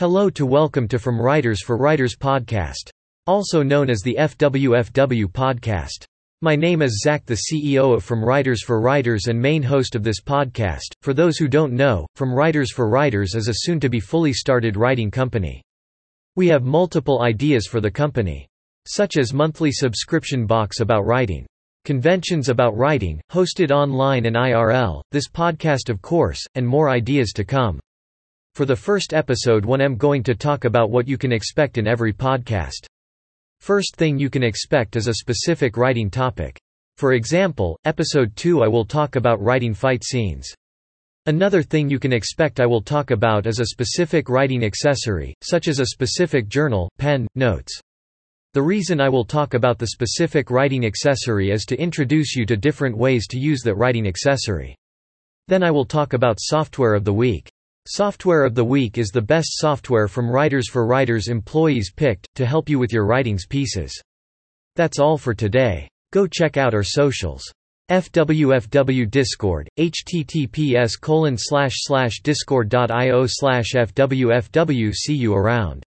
[0.00, 2.88] Hello to welcome to From Writers for Writers podcast.
[3.26, 6.06] Also known as the FWFW podcast.
[6.40, 10.02] My name is Zach, the CEO of From Writers for Writers and main host of
[10.02, 10.94] this podcast.
[11.02, 14.32] For those who don't know, From Writers for Writers is a soon to be fully
[14.32, 15.62] started writing company.
[16.34, 18.48] We have multiple ideas for the company,
[18.88, 21.44] such as monthly subscription box about writing,
[21.84, 27.44] conventions about writing, hosted online and IRL, this podcast, of course, and more ideas to
[27.44, 27.78] come.
[28.54, 31.86] For the first episode, one I'm going to talk about what you can expect in
[31.86, 32.84] every podcast.
[33.60, 36.58] First thing you can expect is a specific writing topic.
[36.96, 40.52] For example, episode 2 I will talk about writing fight scenes.
[41.26, 45.68] Another thing you can expect I will talk about is a specific writing accessory, such
[45.68, 47.78] as a specific journal, pen, notes.
[48.54, 52.56] The reason I will talk about the specific writing accessory is to introduce you to
[52.56, 54.74] different ways to use that writing accessory.
[55.46, 57.49] Then I will talk about software of the week.
[57.92, 62.46] Software of the Week is the best software from Writers for Writers employees picked, to
[62.46, 64.00] help you with your writings pieces.
[64.76, 65.88] That's all for today.
[66.12, 67.42] Go check out our socials.
[67.90, 75.84] FWFW Discord, https colon slash slash discord.io slash FWFW See you around.